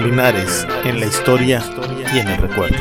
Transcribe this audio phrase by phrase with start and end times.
[0.00, 1.60] Linares en la historia
[2.14, 2.76] y en el recuerdo.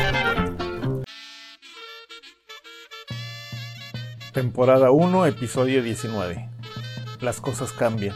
[4.34, 6.48] Temporada 1, episodio 19.
[7.22, 8.16] Las cosas cambian.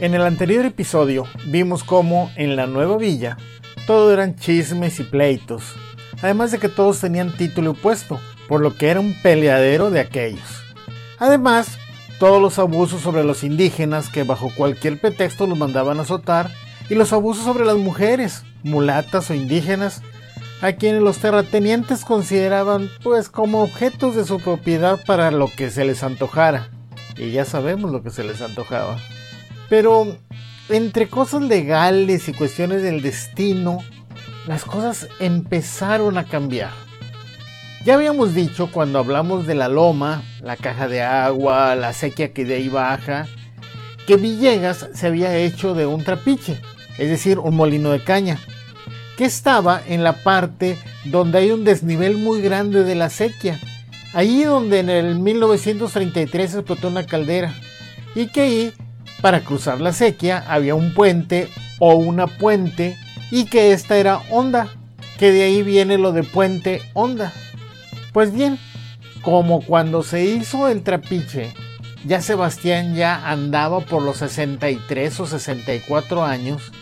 [0.00, 3.36] En el anterior episodio vimos cómo en la nueva villa
[3.86, 5.76] todo eran chismes y pleitos,
[6.20, 10.64] además de que todos tenían título puesto, por lo que era un peleadero de aquellos.
[11.20, 11.78] Además,
[12.18, 16.50] todos los abusos sobre los indígenas que bajo cualquier pretexto los mandaban a azotar
[16.88, 20.02] y los abusos sobre las mujeres, mulatas o indígenas,
[20.60, 25.84] a quienes los terratenientes consideraban pues como objetos de su propiedad para lo que se
[25.84, 26.70] les antojara.
[27.16, 28.98] Y ya sabemos lo que se les antojaba.
[29.68, 30.16] Pero
[30.68, 33.78] entre cosas legales y cuestiones del destino,
[34.46, 36.70] las cosas empezaron a cambiar.
[37.84, 42.44] Ya habíamos dicho cuando hablamos de la loma, la caja de agua, la sequía que
[42.44, 43.26] de ahí baja,
[44.06, 46.60] que Villegas se había hecho de un trapiche,
[46.98, 48.38] es decir, un molino de caña,
[49.16, 53.58] que estaba en la parte donde hay un desnivel muy grande de la sequía,
[54.12, 57.54] ahí donde en el 1933 explotó una caldera,
[58.14, 58.72] y que ahí,
[59.20, 62.96] para cruzar la sequía, había un puente o una puente,
[63.30, 64.68] y que esta era onda,
[65.18, 67.32] que de ahí viene lo de puente onda.
[68.12, 68.58] Pues bien,
[69.22, 71.52] como cuando se hizo el trapiche,
[72.04, 76.72] ya Sebastián ya andaba por los 63 o 64 años,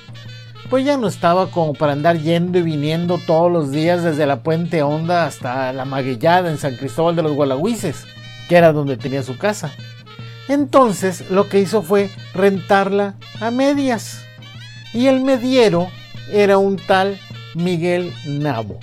[0.68, 4.42] pues ya no estaba como para andar yendo y viniendo todos los días desde la
[4.42, 8.04] Puente Honda hasta la Maguillada en San Cristóbal de los Gualagüises,
[8.48, 9.72] que era donde tenía su casa.
[10.48, 14.24] Entonces lo que hizo fue rentarla a medias.
[14.92, 15.88] Y el mediero
[16.32, 17.18] era un tal
[17.54, 18.78] Miguel Nabo.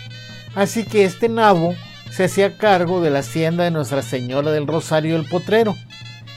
[0.56, 1.75] Así que este Nabo
[2.12, 5.75] se hacía cargo de la hacienda de Nuestra Señora del Rosario del Potrero,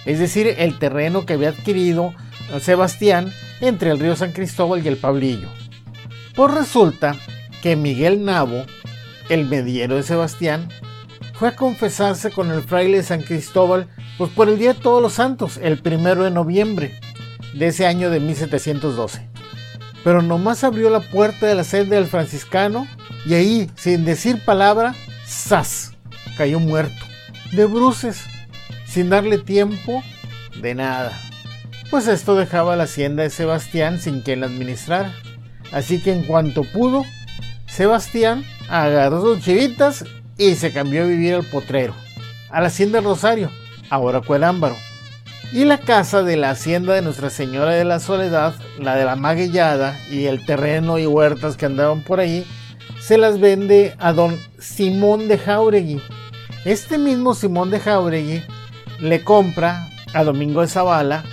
[0.07, 2.15] es decir, el terreno que había adquirido
[2.61, 5.49] Sebastián entre el río San Cristóbal y el Pablillo.
[6.35, 7.17] Pues resulta
[7.63, 8.65] que Miguel Nabo,
[9.29, 10.69] el mediero de Sebastián,
[11.35, 13.89] fue a confesarse con el fraile de San Cristóbal
[14.19, 16.99] pues por el Día de Todos los Santos, el primero de noviembre
[17.55, 19.29] de ese año de 1712.
[20.05, 22.87] Pero nomás abrió la puerta de la sede del franciscano
[23.27, 24.95] y ahí, sin decir palabra,
[25.27, 25.93] ¡zas!
[26.37, 27.05] cayó muerto,
[27.53, 28.25] de bruces,
[28.87, 30.03] sin darle tiempo
[30.61, 31.26] de nada
[31.91, 35.15] pues esto dejaba la hacienda de Sebastián sin quien la administrara.
[35.73, 37.05] Así que en cuanto pudo,
[37.67, 40.05] Sebastián agarró sus chivitas
[40.39, 41.95] y se cambió a vivir al potrero,
[42.51, 43.51] a la hacienda Rosario,
[43.91, 44.77] ahora Cuerámbaro.
[45.53, 49.15] Y la casa de la hacienda de Nuestra Señora de la Soledad, la de la
[49.15, 52.45] Maguillada y el terreno y huertas que andaban por ahí,
[53.01, 56.03] se las vende a don Simón de Jauregui.
[56.65, 58.43] Este mismo Simón de Jauregui
[58.99, 61.25] le compra a Domingo de Zavala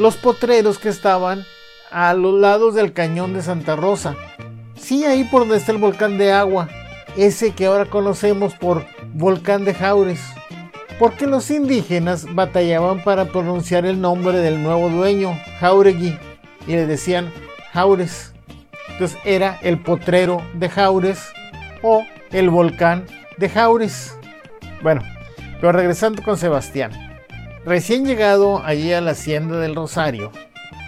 [0.00, 1.44] los potreros que estaban
[1.90, 4.16] a los lados del cañón de Santa Rosa.
[4.74, 6.70] Sí, ahí por donde está el volcán de agua,
[7.18, 10.22] ese que ahora conocemos por volcán de Jaures.
[10.98, 16.18] Porque los indígenas batallaban para pronunciar el nombre del nuevo dueño, Jauregui,
[16.66, 17.30] y le decían
[17.74, 18.32] Jaures.
[18.88, 21.20] Entonces era el potrero de Jaures
[21.82, 23.04] o el volcán
[23.36, 24.16] de Jaures.
[24.82, 25.02] Bueno,
[25.60, 27.09] pero regresando con Sebastián.
[27.64, 30.32] Recién llegado allí a la hacienda del Rosario,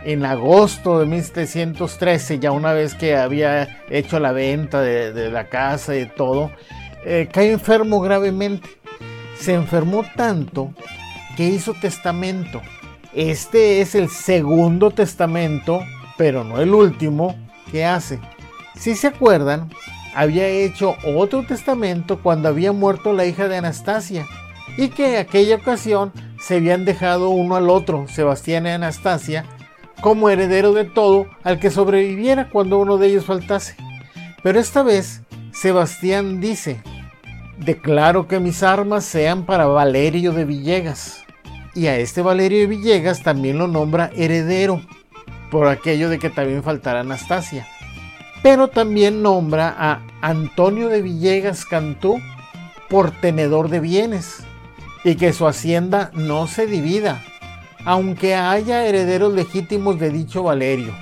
[0.04, 5.96] en agosto de 1713, ya una vez que había hecho la venta de, la casa
[5.96, 6.50] y todo,
[7.04, 8.68] eh, cae enfermo gravemente.
[9.38, 10.72] Se enfermó tanto
[11.36, 12.62] que hizo testamento.
[13.12, 15.80] Este es el segundo testamento,
[16.16, 17.36] pero no el último,
[17.70, 18.18] que hace.
[18.76, 19.70] Si se acuerdan,
[20.14, 24.26] había hecho otro testamento cuando había muerto la hija de Anastasia
[24.76, 26.12] y que en aquella ocasión
[26.42, 29.44] se habían dejado uno al otro, Sebastián y Anastasia,
[30.00, 33.76] como heredero de todo al que sobreviviera cuando uno de ellos faltase.
[34.42, 36.82] Pero esta vez Sebastián dice,
[37.58, 41.24] declaro que mis armas sean para Valerio de Villegas.
[41.76, 44.82] Y a este Valerio de Villegas también lo nombra heredero,
[45.48, 47.68] por aquello de que también faltará Anastasia.
[48.42, 52.18] Pero también nombra a Antonio de Villegas Cantú
[52.88, 54.42] por tenedor de bienes
[55.04, 57.22] y que su hacienda no se divida,
[57.84, 60.94] aunque haya herederos legítimos de dicho Valerio.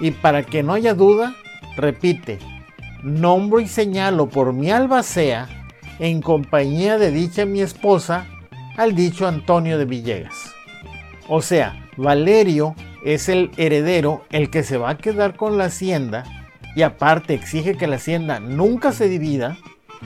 [0.00, 1.34] Y para que no haya duda,
[1.76, 2.38] repite,
[3.02, 5.48] nombro y señalo por mi albacea,
[6.00, 8.26] en compañía de dicha mi esposa,
[8.76, 10.52] al dicho Antonio de Villegas.
[11.28, 12.74] O sea, Valerio
[13.04, 16.24] es el heredero, el que se va a quedar con la hacienda,
[16.74, 19.56] y aparte exige que la hacienda nunca se divida,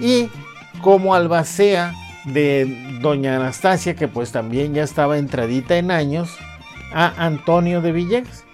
[0.00, 0.28] y
[0.82, 1.94] como albacea
[2.25, 6.37] de doña Anastasia, que pues también ya estaba entradita en años,
[6.93, 8.44] a Antonio de Villegas.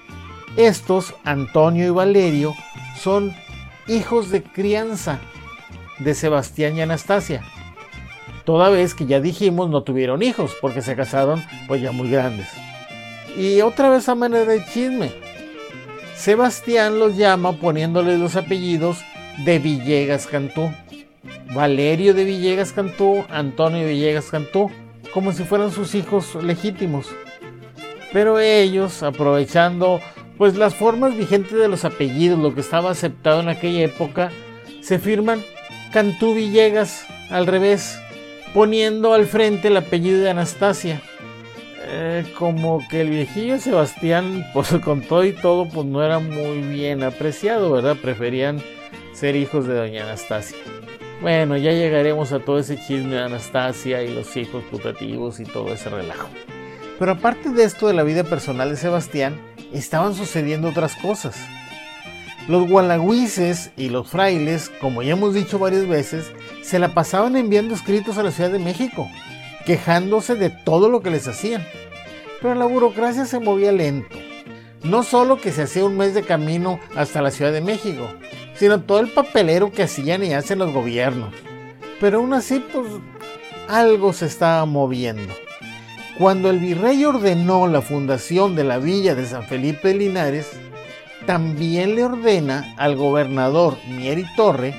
[0.56, 2.54] Estos, Antonio y Valerio,
[2.96, 3.34] son
[3.88, 5.18] hijos de crianza
[5.98, 7.42] de Sebastián y Anastasia.
[8.44, 12.48] Toda vez que ya dijimos no tuvieron hijos porque se casaron pues ya muy grandes.
[13.36, 15.12] Y otra vez a manera de chisme.
[16.14, 18.98] Sebastián los llama poniéndoles los apellidos
[19.44, 20.70] de Villegas Cantú.
[21.54, 24.70] Valerio de Villegas Cantú, Antonio Villegas Cantú,
[25.12, 27.08] como si fueran sus hijos legítimos.
[28.12, 30.00] Pero ellos, aprovechando
[30.36, 34.30] pues las formas vigentes de los apellidos, lo que estaba aceptado en aquella época,
[34.80, 35.42] se firman
[35.92, 37.98] Cantú Villegas al revés,
[38.52, 41.00] poniendo al frente el apellido de Anastasia.
[41.86, 46.60] Eh, como que el viejillo Sebastián, pues con todo y todo, pues no era muy
[46.62, 47.96] bien apreciado, ¿verdad?
[48.00, 48.60] Preferían
[49.12, 50.58] ser hijos de doña Anastasia.
[51.20, 55.72] Bueno, ya llegaremos a todo ese chisme de Anastasia y los hijos putativos y todo
[55.72, 56.28] ese relajo.
[56.98, 59.40] Pero aparte de esto de la vida personal de Sebastián,
[59.72, 61.36] estaban sucediendo otras cosas.
[62.46, 66.30] Los gualagüises y los frailes, como ya hemos dicho varias veces,
[66.62, 69.08] se la pasaban enviando escritos a la Ciudad de México,
[69.64, 71.66] quejándose de todo lo que les hacían.
[72.42, 74.16] Pero la burocracia se movía lento.
[74.82, 78.06] No solo que se hacía un mes de camino hasta la Ciudad de México,
[78.56, 81.34] sino todo el papelero que hacían y hacen los gobiernos.
[82.00, 82.86] Pero aún así, pues
[83.68, 85.34] algo se estaba moviendo.
[86.18, 90.48] Cuando el virrey ordenó la fundación de la villa de San Felipe de Linares,
[91.26, 94.74] también le ordena al gobernador Mieri Torre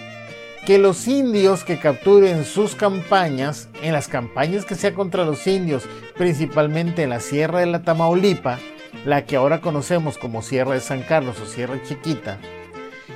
[0.66, 5.84] que los indios que capturen sus campañas, en las campañas que sea contra los indios,
[6.18, 8.58] principalmente en la Sierra de la Tamaulipa,
[9.06, 12.40] la que ahora conocemos como Sierra de San Carlos o Sierra Chiquita,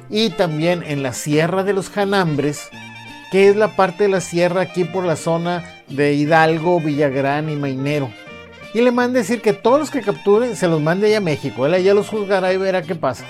[0.10, 2.70] y también en la Sierra de los Janambres,
[3.32, 7.56] que es la parte de la sierra aquí por la zona de Hidalgo, Villagrán y
[7.56, 8.10] Mainero
[8.74, 11.66] y le manda decir que todos los que capturen se los mande allá a México.
[11.66, 13.26] Él allá los juzgará y verá qué pasa.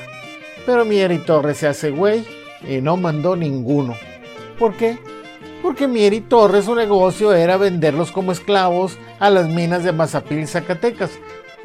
[0.65, 2.25] Pero Mieri Torres se hace güey
[2.67, 3.95] y no mandó ninguno.
[4.57, 4.97] ¿Por qué?
[5.61, 10.47] Porque Mieri Torres su negocio era venderlos como esclavos a las minas de Mazapil y
[10.47, 11.11] Zacatecas,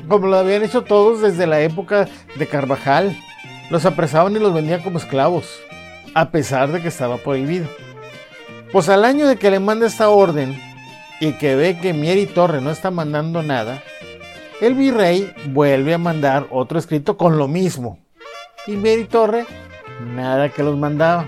[0.09, 3.17] como lo habían hecho todos desde la época de Carvajal.
[3.71, 5.61] Los apresaban y los vendían como esclavos,
[6.15, 7.67] a pesar de que estaba prohibido.
[8.73, 10.61] Pues al año de que le manda esta orden,
[11.21, 13.83] y que ve que Mieri Torre no está mandando nada,
[14.61, 17.99] el virrey vuelve a mandar otro escrito con lo mismo.
[18.67, 19.47] Y Mieri Torre,
[20.15, 21.27] nada que los mandaba.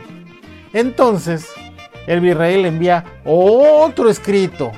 [0.73, 1.49] Entonces,
[2.07, 4.73] el virrey le envía otro escrito.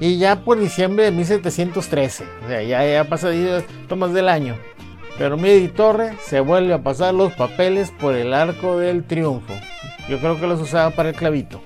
[0.00, 3.34] Y ya por diciembre de 1713, o sea, ya, ha pasado
[3.96, 4.56] más del año.
[5.18, 9.54] Pero Mieri Torre se vuelve a pasar los papeles por el arco del triunfo.
[10.08, 11.62] Yo creo que los usaba para el clavito.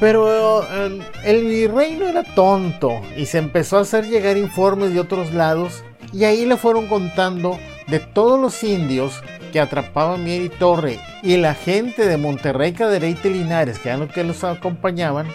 [0.00, 5.00] Pero eh, el virrey no era tonto y se empezó a hacer llegar informes de
[5.00, 5.82] otros lados
[6.12, 7.58] y ahí le fueron contando
[7.88, 9.20] de todos los indios
[9.52, 14.00] que atrapaban Mier y Torre y la gente de Monterrey, Cadereyte y Linares que eran
[14.00, 15.26] los que los acompañaban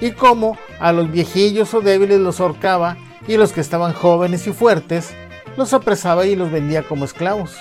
[0.00, 2.96] y cómo a los viejillos o débiles los ahorcaba
[3.28, 5.14] y los que estaban jóvenes y fuertes
[5.56, 7.56] los apresaba y los vendía como esclavos.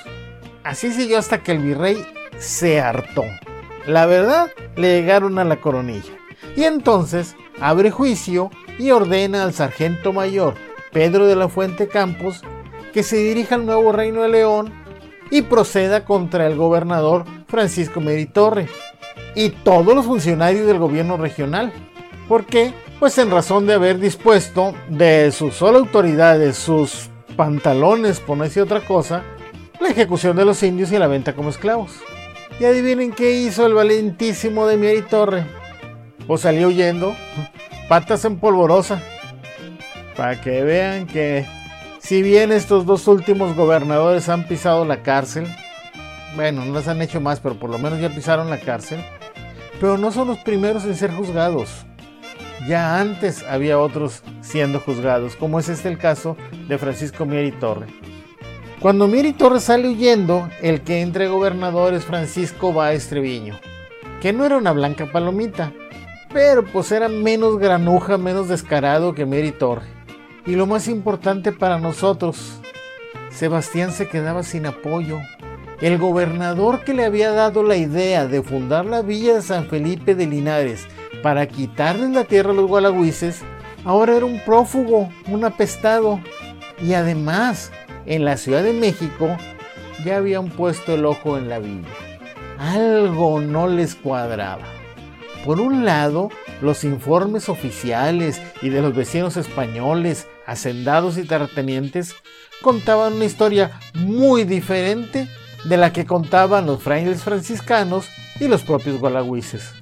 [0.63, 2.05] Así siguió hasta que el virrey
[2.37, 3.23] se hartó.
[3.85, 6.13] La verdad, le llegaron a la coronilla
[6.55, 10.55] y entonces abre juicio y ordena al sargento mayor
[10.91, 12.41] Pedro de la Fuente Campos
[12.93, 14.73] que se dirija al nuevo reino de León
[15.29, 18.67] y proceda contra el gobernador Francisco Meritorre
[19.35, 21.73] y todos los funcionarios del gobierno regional.
[22.27, 22.73] ¿Por qué?
[22.99, 28.43] Pues en razón de haber dispuesto de su sola autoridad, de sus pantalones, por no
[28.43, 29.23] decir otra cosa,
[29.79, 31.91] la ejecución de los indios y la venta como esclavos.
[32.59, 35.45] Y adivinen qué hizo el valentísimo de Mieri Torre
[36.27, 37.15] o salió huyendo,
[37.87, 39.01] patas en polvorosa,
[40.15, 41.45] para que vean que
[41.99, 45.47] si bien estos dos últimos gobernadores han pisado la cárcel,
[46.35, 48.99] bueno, no las han hecho más, pero por lo menos ya pisaron la cárcel,
[49.79, 51.85] pero no son los primeros en ser juzgados.
[52.67, 56.35] Ya antes había otros siendo juzgados, como es este el caso
[56.67, 57.85] de Francisco Mieri Torre.
[58.79, 63.59] Cuando Mieri Torre sale huyendo, el que entre gobernador es Francisco Báez Treviño,
[64.19, 65.73] que no era una blanca palomita,
[66.33, 69.85] pero pues era menos granuja, menos descarado que Mary Torre.
[70.47, 72.59] Y lo más importante para nosotros,
[73.29, 75.19] Sebastián se quedaba sin apoyo.
[75.81, 80.15] El gobernador que le había dado la idea de fundar la villa de San Felipe
[80.15, 80.87] de Linares
[81.25, 83.41] para quitarles la tierra a los gualagüises,
[83.83, 86.19] ahora era un prófugo, un apestado.
[86.79, 87.71] Y además,
[88.05, 89.35] en la Ciudad de México
[90.05, 91.87] ya habían puesto el ojo en la villa.
[92.59, 94.65] Algo no les cuadraba.
[95.43, 96.29] Por un lado,
[96.61, 102.13] los informes oficiales y de los vecinos españoles, hacendados y terratenientes
[102.61, 105.27] contaban una historia muy diferente
[105.63, 109.73] de la que contaban los frailes franciscanos y los propios gualagüises.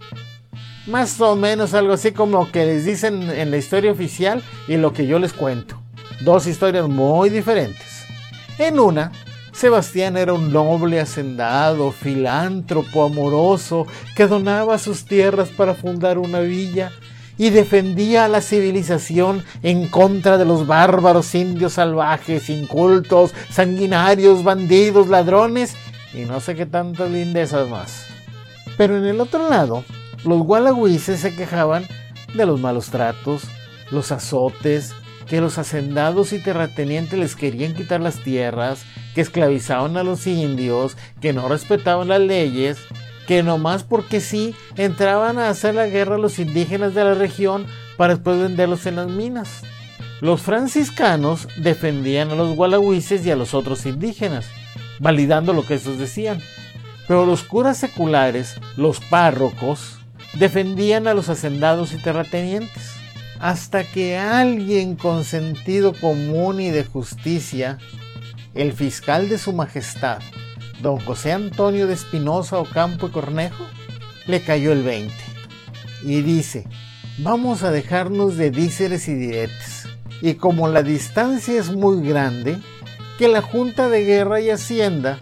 [0.85, 4.91] Más o menos algo así como que les dicen en la historia oficial y lo
[4.91, 5.79] que yo les cuento.
[6.21, 8.05] Dos historias muy diferentes.
[8.57, 9.11] En una,
[9.53, 16.91] Sebastián era un noble hacendado, filántropo, amoroso, que donaba sus tierras para fundar una villa
[17.37, 25.07] y defendía a la civilización en contra de los bárbaros indios salvajes, incultos, sanguinarios, bandidos,
[25.07, 25.75] ladrones
[26.13, 28.07] y no sé qué tantas lindezas más.
[28.77, 29.83] Pero en el otro lado,
[30.25, 31.85] los gualagüises se quejaban
[32.33, 33.43] de los malos tratos,
[33.91, 34.93] los azotes,
[35.27, 38.83] que los hacendados y terratenientes les querían quitar las tierras,
[39.15, 42.77] que esclavizaban a los indios, que no respetaban las leyes,
[43.27, 47.65] que nomás porque sí entraban a hacer la guerra a los indígenas de la región
[47.97, 49.61] para después venderlos en las minas.
[50.21, 54.45] Los franciscanos defendían a los gualagüises y a los otros indígenas,
[54.99, 56.39] validando lo que estos decían.
[57.07, 59.99] Pero los curas seculares, los párrocos,
[60.33, 62.91] defendían a los hacendados y terratenientes.
[63.39, 67.77] Hasta que alguien con sentido común y de justicia,
[68.53, 70.19] el fiscal de su majestad,
[70.81, 73.65] don José Antonio de Espinosa Ocampo y Cornejo,
[74.27, 75.13] le cayó el 20
[76.03, 76.65] y dice,
[77.17, 79.87] vamos a dejarnos de díceres y diretes.
[80.21, 82.57] Y como la distancia es muy grande,
[83.17, 85.19] que la Junta de Guerra y Hacienda,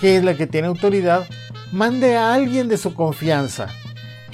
[0.00, 1.26] que es la que tiene autoridad,
[1.72, 3.68] mande a alguien de su confianza,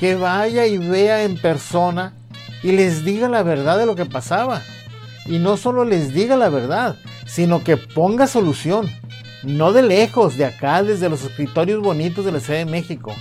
[0.00, 2.14] que vaya y vea en persona
[2.62, 4.62] y les diga la verdad de lo que pasaba.
[5.26, 8.88] Y no solo les diga la verdad, sino que ponga solución.
[9.42, 13.14] No de lejos, de acá, desde los escritorios bonitos de la Ciudad de México,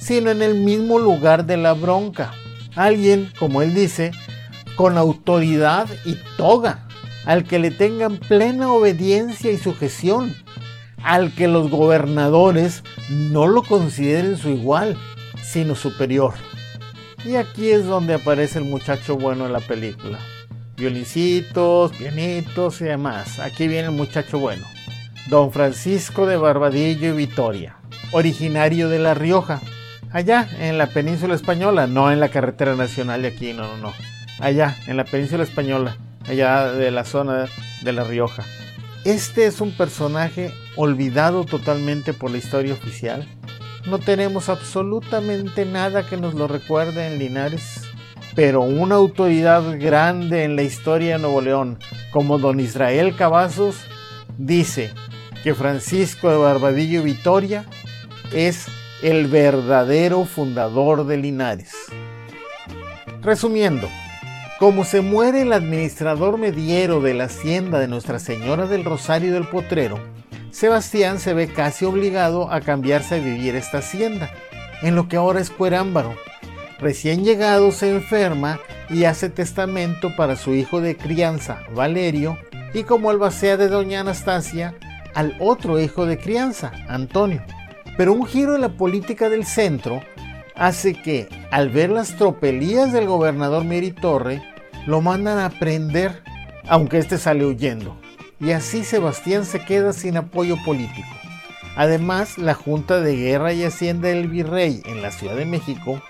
[0.00, 2.32] sino en el mismo lugar de la bronca.
[2.74, 4.10] Alguien, como él dice,
[4.76, 6.86] con autoridad y toga,
[7.26, 10.34] al que le tengan plena obediencia y sujeción,
[11.02, 14.96] al que los gobernadores no lo consideren su igual,
[15.76, 16.34] superior.
[17.24, 20.18] Y aquí es donde aparece el muchacho bueno en la película.
[20.76, 23.38] Violincitos, pianitos y demás.
[23.38, 24.66] Aquí viene el muchacho bueno.
[25.28, 27.76] Don Francisco de Barbadillo y Vitoria,
[28.10, 29.60] originario de La Rioja,
[30.10, 33.92] allá en la península española, no en la carretera nacional de aquí, no, no, no.
[34.40, 35.96] Allá, en la península española,
[36.26, 37.46] allá de la zona
[37.82, 38.44] de La Rioja.
[39.04, 43.26] Este es un personaje olvidado totalmente por la historia oficial
[43.86, 47.82] no tenemos absolutamente nada que nos lo recuerde en Linares.
[48.34, 51.78] Pero una autoridad grande en la historia de Nuevo León,
[52.10, 53.76] como don Israel Cavazos,
[54.38, 54.92] dice
[55.44, 57.64] que Francisco de Barbadillo Vitoria
[58.32, 58.66] es
[59.02, 61.72] el verdadero fundador de Linares.
[63.22, 63.88] Resumiendo,
[64.58, 69.46] como se muere el administrador mediero de la hacienda de Nuestra Señora del Rosario del
[69.46, 70.00] Potrero,
[70.54, 74.30] Sebastián se ve casi obligado a cambiarse a vivir esta hacienda,
[74.82, 76.14] en lo que ahora es Cuerámbaro.
[76.78, 82.38] Recién llegado se enferma y hace testamento para su hijo de crianza, Valerio,
[82.72, 84.76] y como albacea de doña Anastasia,
[85.12, 87.42] al otro hijo de crianza, Antonio.
[87.96, 90.02] Pero un giro en la política del centro
[90.54, 93.64] hace que, al ver las tropelías del gobernador
[94.00, 94.40] Torre,
[94.86, 96.22] lo mandan a prender,
[96.68, 98.03] aunque éste sale huyendo
[98.40, 101.08] y así Sebastián se queda sin apoyo político.
[101.76, 106.00] Además, la Junta de Guerra y Hacienda del Virrey en la Ciudad de México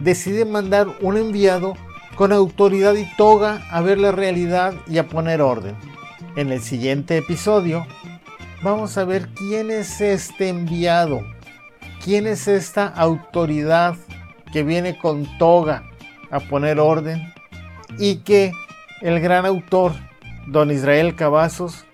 [0.00, 1.74] decide mandar un enviado
[2.16, 5.74] con autoridad y toga a ver la realidad y a poner orden.
[6.36, 7.86] En el siguiente episodio
[8.62, 11.22] vamos a ver quién es este enviado,
[12.04, 13.96] quién es esta autoridad
[14.52, 15.84] que viene con toga
[16.30, 17.32] a poner orden
[17.98, 18.52] y que
[19.00, 19.92] el gran autor
[20.46, 21.84] don Israel Cavazos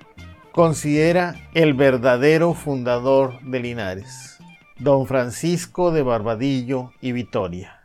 [0.52, 4.38] considera el verdadero fundador de Linares,
[4.78, 7.80] don Francisco de Barbadillo y Vitoria.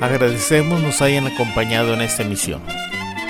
[0.00, 2.60] Agradecemos nos hayan acompañado en esta emisión.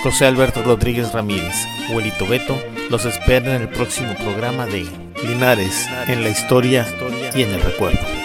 [0.03, 1.55] José Alberto Rodríguez Ramírez,
[1.93, 2.59] Huelito Beto,
[2.91, 4.87] los espera en el próximo programa de
[5.23, 6.87] Linares en la historia
[7.35, 8.24] y en el recuerdo.